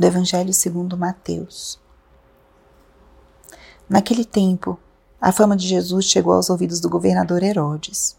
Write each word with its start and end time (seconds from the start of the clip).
do 0.00 0.06
Evangelho 0.06 0.54
segundo 0.54 0.96
Mateus. 0.96 1.78
Naquele 3.86 4.24
tempo, 4.24 4.78
a 5.20 5.30
fama 5.30 5.54
de 5.54 5.68
Jesus 5.68 6.06
chegou 6.06 6.32
aos 6.32 6.48
ouvidos 6.48 6.80
do 6.80 6.88
governador 6.88 7.42
Herodes. 7.42 8.16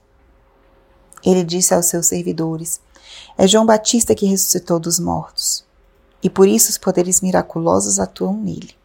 Ele 1.25 1.43
disse 1.43 1.73
aos 1.73 1.87
seus 1.87 2.05
servidores: 2.05 2.79
É 3.35 3.47
João 3.47 3.65
Batista 3.65 4.13
que 4.13 4.27
ressuscitou 4.27 4.79
dos 4.79 4.99
mortos, 4.99 5.65
e 6.21 6.29
por 6.29 6.47
isso 6.47 6.69
os 6.69 6.77
poderes 6.77 7.19
miraculosos 7.19 7.99
atuam 7.99 8.37
nele. 8.37 8.75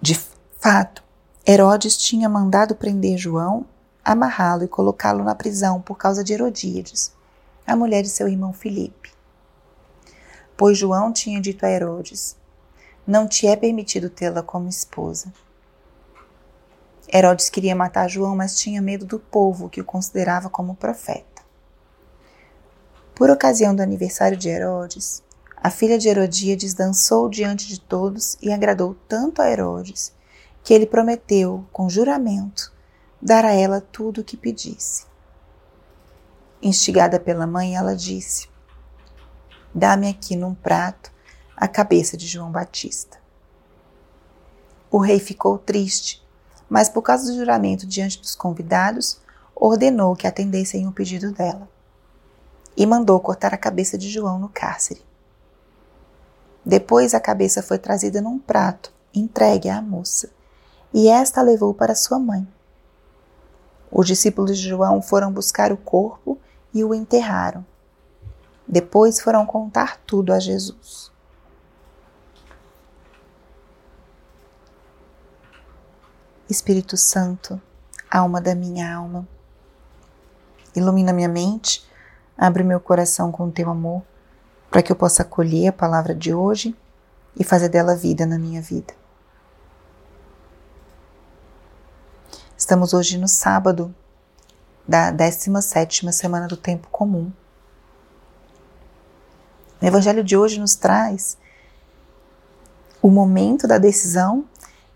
De 0.00 0.18
fato, 0.58 1.02
Herodes 1.46 1.98
tinha 1.98 2.26
mandado 2.26 2.74
prender 2.74 3.18
João, 3.18 3.66
amarrá-lo 4.02 4.64
e 4.64 4.68
colocá-lo 4.68 5.22
na 5.22 5.34
prisão 5.34 5.78
por 5.78 5.98
causa 5.98 6.24
de 6.24 6.32
Herodíades, 6.32 7.12
a 7.66 7.76
mulher 7.76 8.00
de 8.00 8.08
seu 8.08 8.26
irmão 8.26 8.54
Filipe. 8.54 9.15
Pois 10.56 10.78
João 10.78 11.12
tinha 11.12 11.40
dito 11.40 11.66
a 11.66 11.70
Herodes: 11.70 12.36
Não 13.06 13.28
te 13.28 13.46
é 13.46 13.54
permitido 13.54 14.08
tê-la 14.08 14.42
como 14.42 14.68
esposa. 14.68 15.32
Herodes 17.12 17.50
queria 17.50 17.76
matar 17.76 18.08
João, 18.08 18.34
mas 18.34 18.58
tinha 18.58 18.80
medo 18.80 19.04
do 19.04 19.18
povo 19.18 19.68
que 19.68 19.80
o 19.80 19.84
considerava 19.84 20.48
como 20.48 20.74
profeta. 20.74 21.42
Por 23.14 23.30
ocasião 23.30 23.74
do 23.74 23.82
aniversário 23.82 24.36
de 24.36 24.48
Herodes, 24.48 25.22
a 25.56 25.70
filha 25.70 25.98
de 25.98 26.08
Herodíades 26.08 26.74
dançou 26.74 27.28
diante 27.28 27.66
de 27.68 27.80
todos 27.80 28.36
e 28.42 28.52
agradou 28.52 28.96
tanto 29.08 29.40
a 29.40 29.50
Herodes 29.50 30.12
que 30.64 30.74
ele 30.74 30.86
prometeu, 30.86 31.64
com 31.72 31.88
juramento, 31.88 32.72
dar 33.22 33.44
a 33.44 33.52
ela 33.52 33.80
tudo 33.80 34.20
o 34.20 34.24
que 34.24 34.36
pedisse. 34.36 35.04
Instigada 36.60 37.20
pela 37.20 37.46
mãe, 37.46 37.76
ela 37.76 37.94
disse: 37.94 38.48
Dá-me 39.76 40.08
aqui 40.08 40.34
num 40.34 40.54
prato 40.54 41.12
a 41.56 41.68
cabeça 41.68 42.16
de 42.16 42.26
João 42.26 42.50
Batista. 42.50 43.18
O 44.90 44.98
rei 44.98 45.20
ficou 45.20 45.56
triste 45.56 46.26
mas 46.68 46.88
por 46.88 47.02
causa 47.02 47.30
do 47.30 47.36
juramento 47.36 47.86
diante 47.86 48.20
dos 48.20 48.34
convidados, 48.34 49.20
ordenou 49.54 50.14
que 50.16 50.26
atendessem 50.26 50.86
o 50.86 50.92
pedido 50.92 51.32
dela 51.32 51.68
e 52.76 52.84
mandou 52.84 53.18
cortar 53.20 53.54
a 53.54 53.58
cabeça 53.58 53.96
de 53.96 54.10
João 54.10 54.38
no 54.38 54.48
cárcere. 54.48 55.02
Depois 56.64 57.14
a 57.14 57.20
cabeça 57.20 57.62
foi 57.62 57.78
trazida 57.78 58.20
num 58.20 58.38
prato, 58.38 58.92
entregue 59.14 59.70
à 59.70 59.80
moça, 59.80 60.30
e 60.92 61.08
esta 61.08 61.40
a 61.40 61.44
levou 61.44 61.72
para 61.72 61.94
sua 61.94 62.18
mãe. 62.18 62.46
Os 63.90 64.06
discípulos 64.06 64.58
de 64.58 64.68
João 64.68 65.00
foram 65.00 65.32
buscar 65.32 65.72
o 65.72 65.76
corpo 65.76 66.38
e 66.74 66.84
o 66.84 66.92
enterraram. 66.92 67.64
Depois 68.68 69.20
foram 69.20 69.46
contar 69.46 69.98
tudo 70.06 70.32
a 70.32 70.40
Jesus. 70.40 71.12
Espírito 76.48 76.96
Santo, 76.96 77.60
alma 78.10 78.40
da 78.40 78.54
minha 78.54 78.94
alma, 78.94 79.26
ilumina 80.74 81.12
minha 81.12 81.28
mente, 81.28 81.84
abre 82.36 82.62
meu 82.62 82.78
coração 82.78 83.32
com 83.32 83.50
teu 83.50 83.68
amor, 83.68 84.02
para 84.70 84.82
que 84.82 84.92
eu 84.92 84.96
possa 84.96 85.22
acolher 85.22 85.68
a 85.68 85.72
palavra 85.72 86.14
de 86.14 86.32
hoje 86.32 86.76
e 87.36 87.42
fazer 87.42 87.68
dela 87.68 87.96
vida 87.96 88.26
na 88.26 88.38
minha 88.38 88.62
vida. 88.62 88.94
Estamos 92.56 92.94
hoje 92.94 93.18
no 93.18 93.28
sábado 93.28 93.94
da 94.86 95.12
17ª 95.12 96.10
semana 96.12 96.46
do 96.46 96.56
tempo 96.56 96.88
comum. 96.90 97.32
O 99.80 99.84
evangelho 99.84 100.24
de 100.24 100.36
hoje 100.36 100.58
nos 100.58 100.74
traz 100.74 101.36
o 103.02 103.10
momento 103.10 103.68
da 103.68 103.78
decisão 103.78 104.44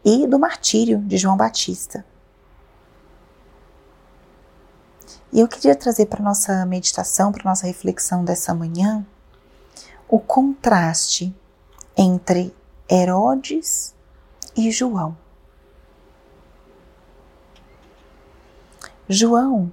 e 0.05 0.27
do 0.27 0.39
martírio 0.39 0.98
de 0.98 1.17
João 1.17 1.36
Batista. 1.36 2.05
E 5.33 5.39
eu 5.39 5.46
queria 5.46 5.77
trazer 5.77 6.07
para 6.07 6.23
nossa 6.23 6.64
meditação, 6.67 7.30
para 7.30 7.45
nossa 7.45 7.67
reflexão 7.67 8.24
dessa 8.24 8.52
manhã, 8.52 9.07
o 10.08 10.18
contraste 10.18 11.33
entre 11.97 12.55
Herodes 12.91 13.95
e 14.57 14.70
João. 14.70 15.17
João 19.08 19.73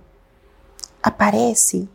aparece 1.01 1.89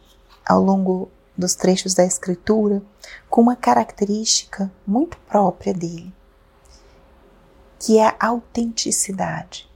ao 0.44 0.60
longo 0.60 1.10
dos 1.36 1.54
trechos 1.54 1.94
da 1.94 2.04
Escritura 2.04 2.82
com 3.28 3.40
uma 3.40 3.56
característica 3.56 4.70
muito 4.86 5.16
própria 5.18 5.72
dele 5.72 6.12
que 7.82 7.98
é 7.98 8.06
a 8.06 8.28
autenticidade. 8.28 9.68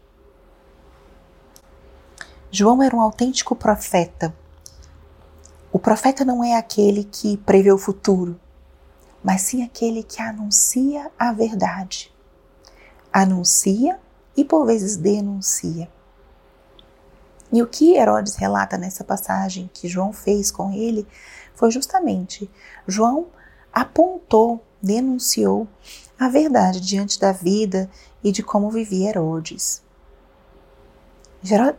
João 2.52 2.80
era 2.80 2.94
um 2.94 3.00
autêntico 3.00 3.56
profeta. 3.56 4.32
O 5.72 5.78
profeta 5.80 6.24
não 6.24 6.44
é 6.44 6.54
aquele 6.54 7.02
que 7.02 7.36
prevê 7.38 7.72
o 7.72 7.76
futuro, 7.76 8.38
mas 9.24 9.42
sim 9.42 9.64
aquele 9.64 10.04
que 10.04 10.22
anuncia 10.22 11.10
a 11.18 11.32
verdade. 11.32 12.14
Anuncia 13.12 13.98
e 14.36 14.44
por 14.44 14.64
vezes 14.66 14.96
denuncia. 14.96 15.90
E 17.52 17.60
o 17.60 17.66
que 17.66 17.96
Herodes 17.96 18.36
relata 18.36 18.78
nessa 18.78 19.02
passagem 19.02 19.68
que 19.74 19.88
João 19.88 20.12
fez 20.12 20.52
com 20.52 20.70
ele 20.70 21.04
foi 21.56 21.72
justamente 21.72 22.48
João 22.86 23.26
apontou, 23.72 24.62
denunciou 24.80 25.66
a 26.18 26.28
verdade 26.28 26.80
diante 26.80 27.18
da 27.18 27.32
vida 27.32 27.90
e 28.22 28.30
de 28.30 28.42
como 28.42 28.70
vivia 28.70 29.08
Herodes. 29.08 29.82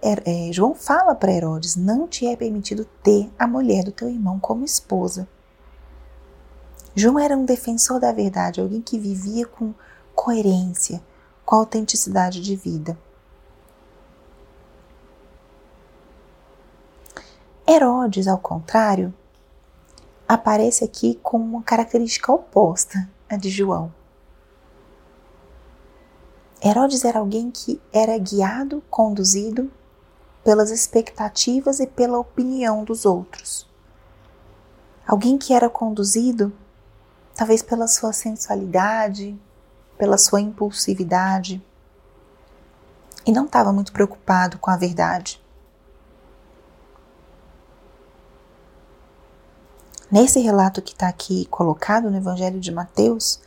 É, 0.02 0.52
João 0.52 0.74
fala 0.74 1.16
para 1.16 1.32
Herodes: 1.32 1.76
Não 1.76 2.08
te 2.08 2.26
é 2.26 2.36
permitido 2.36 2.86
ter 3.04 3.30
a 3.38 3.48
mulher 3.48 3.84
do 3.84 3.92
teu 3.92 4.10
irmão 4.10 4.40
como 4.40 4.64
esposa. 4.64 5.28
João 6.96 7.20
era 7.20 7.38
um 7.38 7.46
defensor 7.46 8.00
da 8.00 8.12
verdade, 8.12 8.60
alguém 8.60 8.82
que 8.82 8.98
vivia 8.98 9.46
com 9.46 9.74
coerência, 10.16 11.02
com 11.46 11.56
autenticidade 11.56 12.42
de 12.42 12.56
vida. 12.56 12.98
Herodes, 17.68 18.28
ao 18.28 18.38
contrário, 18.38 19.14
aparece 20.28 20.84
aqui 20.84 21.20
com 21.24 21.38
uma 21.38 21.64
característica 21.64 22.32
oposta 22.34 23.10
à 23.30 23.38
de 23.38 23.50
João. 23.50 23.94
Herodes 26.64 27.06
era 27.06 27.20
alguém 27.20 27.52
que 27.52 27.80
era 27.94 28.18
guiado, 28.18 28.84
conduzido 28.90 29.72
pelas 30.44 30.72
expectativas 30.72 31.80
e 31.80 31.88
pela 31.88 32.18
opinião 32.18 32.84
dos 32.84 33.06
outros. 33.06 33.70
Alguém 35.06 35.38
que 35.38 35.54
era 35.54 35.70
conduzido, 35.70 36.52
talvez 37.36 37.62
pela 37.62 37.88
sua 37.88 38.12
sensualidade, 38.12 39.40
pela 39.98 40.18
sua 40.18 40.42
impulsividade, 40.42 41.64
e 43.26 43.32
não 43.32 43.46
estava 43.46 43.72
muito 43.72 43.92
preocupado 43.92 44.58
com 44.58 44.72
a 44.72 44.78
verdade. 44.78 45.42
Nesse 50.10 50.40
relato 50.40 50.82
que 50.82 50.94
está 50.94 51.10
aqui 51.10 51.46
colocado 51.48 52.10
no 52.10 52.16
Evangelho 52.16 52.60
de 52.60 52.72
Mateus, 52.72 53.42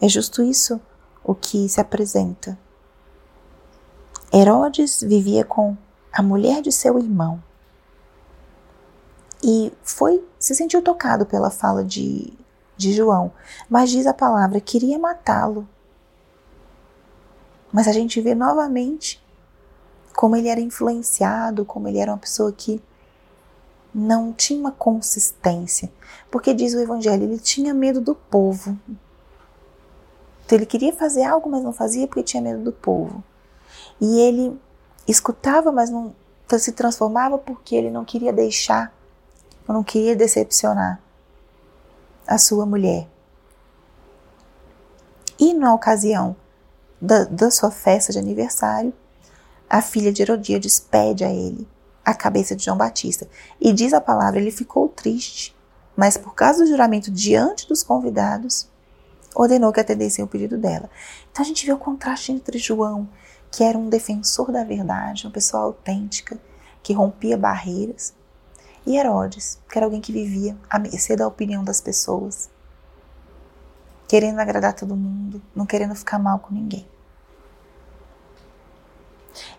é 0.00 0.08
justo 0.08 0.42
isso 0.42 0.80
o 1.24 1.34
que 1.34 1.68
se 1.68 1.80
apresenta. 1.80 2.56
Herodes 4.32 5.02
vivia 5.02 5.44
com 5.44 5.76
a 6.12 6.22
mulher 6.22 6.62
de 6.62 6.70
seu 6.70 6.98
irmão 6.98 7.42
e 9.42 9.72
foi 9.82 10.24
se 10.38 10.54
sentiu 10.54 10.80
tocado 10.80 11.26
pela 11.26 11.50
fala 11.50 11.84
de, 11.84 12.32
de 12.76 12.92
João, 12.92 13.32
mas 13.68 13.90
diz 13.90 14.06
a 14.06 14.14
palavra 14.14 14.60
queria 14.60 14.98
matá-lo. 14.98 15.68
Mas 17.72 17.88
a 17.88 17.92
gente 17.92 18.20
vê 18.20 18.34
novamente 18.34 19.22
como 20.14 20.36
ele 20.36 20.48
era 20.48 20.60
influenciado, 20.60 21.64
como 21.64 21.88
ele 21.88 21.98
era 21.98 22.12
uma 22.12 22.18
pessoa 22.18 22.52
que 22.52 22.82
não 23.98 24.30
tinha 24.30 24.60
uma 24.60 24.72
consistência, 24.72 25.90
porque 26.30 26.52
diz 26.52 26.74
o 26.74 26.80
evangelho, 26.80 27.22
ele 27.22 27.38
tinha 27.38 27.72
medo 27.72 27.98
do 27.98 28.14
povo, 28.14 28.78
então 30.44 30.58
ele 30.58 30.66
queria 30.66 30.92
fazer 30.92 31.24
algo, 31.24 31.48
mas 31.48 31.64
não 31.64 31.72
fazia 31.72 32.06
porque 32.06 32.22
tinha 32.22 32.42
medo 32.42 32.62
do 32.62 32.72
povo. 32.72 33.24
E 33.98 34.20
ele 34.20 34.60
escutava, 35.08 35.72
mas 35.72 35.88
não 35.88 36.14
se 36.58 36.72
transformava 36.72 37.38
porque 37.38 37.74
ele 37.74 37.90
não 37.90 38.04
queria 38.04 38.32
deixar, 38.32 38.92
não 39.66 39.82
queria 39.82 40.14
decepcionar 40.14 41.00
a 42.26 42.36
sua 42.36 42.66
mulher. 42.66 43.08
E 45.38 45.54
na 45.54 45.74
ocasião 45.74 46.36
da, 47.00 47.24
da 47.24 47.50
sua 47.50 47.70
festa 47.70 48.12
de 48.12 48.18
aniversário, 48.18 48.92
a 49.68 49.80
filha 49.80 50.12
de 50.12 50.22
Herodíades 50.22 50.78
pede 50.78 51.24
a 51.24 51.30
ele 51.30 51.66
a 52.06 52.14
cabeça 52.14 52.54
de 52.54 52.64
João 52.64 52.76
Batista. 52.76 53.28
E 53.60 53.72
diz 53.72 53.92
a 53.92 54.00
palavra, 54.00 54.38
ele 54.38 54.52
ficou 54.52 54.88
triste, 54.88 55.56
mas 55.96 56.16
por 56.16 56.36
causa 56.36 56.62
do 56.62 56.68
juramento 56.68 57.10
diante 57.10 57.66
dos 57.66 57.82
convidados, 57.82 58.68
ordenou 59.34 59.72
que 59.72 59.80
atendessem 59.80 60.24
o 60.24 60.28
pedido 60.28 60.56
dela. 60.56 60.88
Então 61.32 61.44
a 61.44 61.48
gente 61.48 61.66
vê 61.66 61.72
o 61.72 61.78
contraste 61.78 62.30
entre 62.30 62.58
João, 62.58 63.08
que 63.50 63.64
era 63.64 63.76
um 63.76 63.88
defensor 63.88 64.52
da 64.52 64.62
verdade, 64.62 65.26
uma 65.26 65.32
pessoa 65.32 65.64
autêntica, 65.64 66.38
que 66.80 66.92
rompia 66.92 67.36
barreiras, 67.36 68.14
e 68.86 68.96
Herodes, 68.96 69.58
que 69.68 69.76
era 69.76 69.84
alguém 69.84 70.00
que 70.00 70.12
vivia 70.12 70.56
à 70.70 70.78
mercê 70.78 71.16
da 71.16 71.26
opinião 71.26 71.64
das 71.64 71.80
pessoas, 71.80 72.48
querendo 74.06 74.38
agradar 74.38 74.74
todo 74.74 74.94
mundo, 74.94 75.42
não 75.52 75.66
querendo 75.66 75.96
ficar 75.96 76.20
mal 76.20 76.38
com 76.38 76.54
ninguém. 76.54 76.86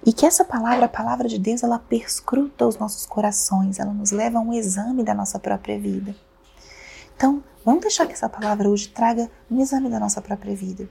E 0.08 0.14
que 0.14 0.26
essa 0.26 0.46
palavra, 0.46 0.86
a 0.86 0.90
palavra 0.90 1.28
de 1.28 1.38
Deus, 1.38 1.64
ela 1.64 1.78
perscruta 1.78 2.66
os 2.66 2.78
nossos 2.78 3.06
corações, 3.06 3.78
ela 3.78 3.94
nos 3.94 4.12
leva 4.12 4.38
a 4.38 4.42
um 4.42 4.54
exame 4.54 5.04
da 5.04 5.14
nossa 5.14 5.38
própria 5.38 5.78
vida. 5.78 6.16
Então, 7.14 7.44
vamos 7.66 7.82
deixar 7.82 8.08
que 8.08 8.14
essa 8.14 8.30
palavra 8.30 8.70
hoje 8.70 8.88
traga 8.88 9.30
um 9.52 9.60
exame 9.60 9.90
da 9.90 10.00
nossa 10.00 10.22
própria 10.22 10.56
vida. 10.56 10.90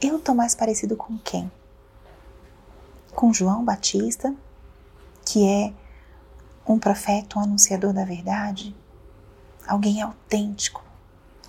Eu 0.00 0.16
estou 0.16 0.34
mais 0.34 0.54
parecido 0.54 0.96
com 0.96 1.18
quem? 1.18 1.52
Com 3.14 3.30
João 3.30 3.62
Batista, 3.62 4.34
que 5.22 5.46
é 5.46 5.74
um 6.66 6.78
profeta, 6.78 7.38
um 7.38 7.42
anunciador 7.42 7.92
da 7.92 8.06
verdade, 8.06 8.74
alguém 9.68 10.00
autêntico, 10.00 10.82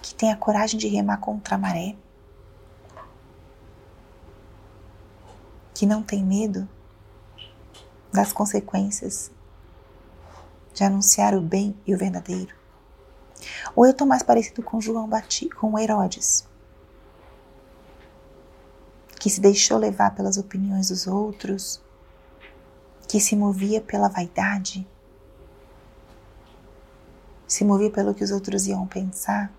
que 0.02 0.14
tem 0.14 0.30
a 0.30 0.36
coragem 0.36 0.78
de 0.78 0.90
remar 0.90 1.20
contra 1.20 1.56
a 1.56 1.58
maré, 1.58 1.96
que 5.82 5.86
não 5.88 6.04
tem 6.04 6.24
medo 6.24 6.70
das 8.14 8.32
consequências 8.32 9.32
de 10.76 10.84
anunciar 10.84 11.34
o 11.34 11.42
bem 11.42 11.76
e 11.88 11.96
o 11.96 11.98
verdadeiro. 11.98 12.56
Ou 13.76 13.88
eu 13.88 13.92
estou 13.92 14.06
mais 14.06 14.22
parecido 14.22 14.62
com 14.62 14.80
João 14.80 15.10
Batista, 15.10 15.56
com 15.56 15.80
Herodes, 15.80 16.48
que 19.20 19.28
se 19.28 19.42
deixou 19.42 19.80
levar 19.80 20.14
pelas 20.14 20.38
opiniões 20.38 20.90
dos 20.90 21.08
outros, 21.08 21.82
que 23.08 23.20
se 23.20 23.36
movia 23.36 23.82
pela 23.82 24.08
vaidade, 24.08 24.88
se 27.48 27.66
movia 27.66 27.90
pelo 27.90 28.14
que 28.14 28.24
os 28.24 28.30
outros 28.30 28.68
iam 28.68 28.86
pensar, 28.86 29.52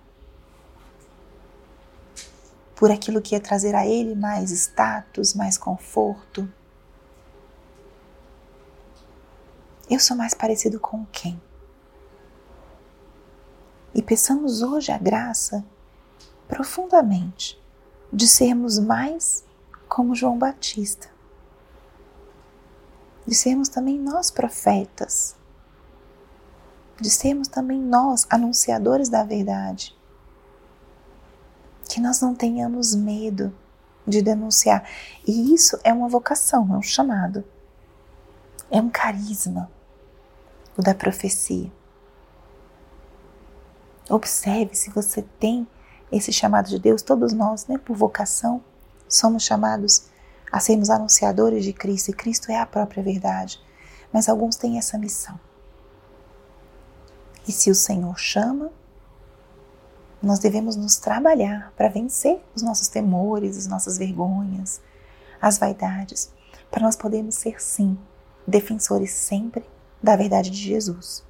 por 2.82 2.90
aquilo 2.90 3.22
que 3.22 3.36
ia 3.36 3.40
trazer 3.40 3.76
a 3.76 3.86
ele 3.86 4.16
mais 4.16 4.50
status, 4.50 5.34
mais 5.34 5.56
conforto. 5.56 6.52
Eu 9.88 10.00
sou 10.00 10.16
mais 10.16 10.34
parecido 10.34 10.80
com 10.80 11.06
quem? 11.12 11.40
E 13.94 14.02
peçamos 14.02 14.62
hoje 14.62 14.90
a 14.90 14.98
graça 14.98 15.64
profundamente 16.48 17.56
de 18.12 18.26
sermos 18.26 18.80
mais 18.80 19.44
como 19.88 20.12
João 20.12 20.36
Batista, 20.36 21.08
de 23.24 23.36
sermos 23.36 23.68
também 23.68 23.96
nós 23.96 24.28
profetas, 24.28 25.36
de 27.00 27.10
sermos 27.10 27.46
também 27.46 27.78
nós 27.80 28.26
anunciadores 28.28 29.08
da 29.08 29.22
verdade. 29.22 29.96
Que 31.88 32.00
nós 32.00 32.20
não 32.20 32.34
tenhamos 32.34 32.94
medo 32.94 33.54
de 34.06 34.22
denunciar. 34.22 34.88
E 35.26 35.54
isso 35.54 35.78
é 35.84 35.92
uma 35.92 36.08
vocação, 36.08 36.74
é 36.74 36.76
um 36.76 36.82
chamado. 36.82 37.44
É 38.70 38.80
um 38.80 38.88
carisma, 38.88 39.70
o 40.76 40.82
da 40.82 40.94
profecia. 40.94 41.70
Observe 44.08 44.74
se 44.74 44.90
você 44.90 45.22
tem 45.38 45.66
esse 46.10 46.32
chamado 46.32 46.68
de 46.68 46.78
Deus, 46.78 47.02
todos 47.02 47.32
nós, 47.32 47.66
né, 47.66 47.78
por 47.78 47.96
vocação, 47.96 48.62
somos 49.08 49.42
chamados 49.42 50.04
a 50.50 50.60
sermos 50.60 50.90
anunciadores 50.90 51.64
de 51.64 51.72
Cristo, 51.72 52.10
e 52.10 52.14
Cristo 52.14 52.50
é 52.50 52.58
a 52.58 52.66
própria 52.66 53.02
verdade. 53.02 53.60
Mas 54.12 54.28
alguns 54.28 54.56
têm 54.56 54.76
essa 54.76 54.98
missão. 54.98 55.38
E 57.48 57.52
se 57.52 57.70
o 57.70 57.74
Senhor 57.74 58.18
chama, 58.18 58.70
nós 60.22 60.38
devemos 60.38 60.76
nos 60.76 60.96
trabalhar 60.96 61.72
para 61.76 61.88
vencer 61.88 62.40
os 62.54 62.62
nossos 62.62 62.88
temores, 62.88 63.56
as 63.58 63.66
nossas 63.66 63.98
vergonhas, 63.98 64.80
as 65.40 65.58
vaidades, 65.58 66.32
para 66.70 66.82
nós 66.82 66.94
podermos 66.94 67.34
ser, 67.34 67.60
sim, 67.60 67.98
defensores 68.46 69.10
sempre 69.10 69.64
da 70.02 70.14
verdade 70.14 70.50
de 70.50 70.58
Jesus. 70.58 71.24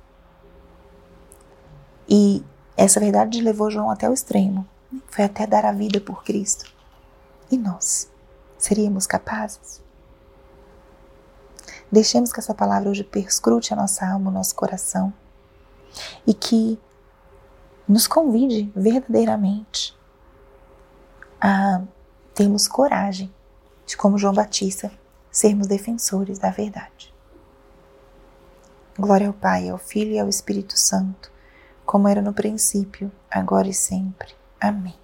E 2.09 2.45
essa 2.77 3.01
verdade 3.01 3.41
levou 3.41 3.71
João 3.71 3.91
até 3.91 4.09
o 4.09 4.13
extremo, 4.13 4.67
foi 5.09 5.25
até 5.25 5.47
dar 5.47 5.65
a 5.65 5.73
vida 5.73 6.01
por 6.01 6.23
Cristo. 6.23 6.71
E 7.51 7.57
nós, 7.57 8.11
seríamos 8.59 9.07
capazes? 9.07 9.81
Deixemos 11.91 12.33
que 12.33 12.41
essa 12.41 12.55
palavra 12.55 12.91
hoje 12.91 13.05
perscrute 13.05 13.73
a 13.73 13.77
nossa 13.77 14.07
alma, 14.07 14.31
o 14.31 14.33
nosso 14.33 14.55
coração 14.55 15.13
e 16.27 16.33
que 16.33 16.79
nos 17.93 18.07
convide 18.07 18.73
verdadeiramente 18.75 19.95
a 21.39 21.83
termos 22.35 22.67
coragem 22.67 23.31
de, 23.85 23.99
como 23.99 24.17
João 24.17 24.33
Batista, 24.33 24.91
sermos 25.31 25.67
defensores 25.67 26.39
da 26.39 26.51
verdade. 26.51 27.13
Glória 28.99 29.27
ao 29.27 29.35
Pai, 29.35 29.69
ao 29.69 29.77
Filho 29.77 30.13
e 30.13 30.19
ao 30.19 30.29
Espírito 30.29 30.79
Santo, 30.79 31.31
como 31.85 32.09
era 32.09 32.23
no 32.23 32.33
princípio, 32.33 33.13
agora 33.31 33.69
e 33.69 33.75
sempre. 33.75 34.35
Amém. 34.59 35.02